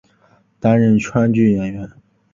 [0.59, 1.87] 担任川剧演员。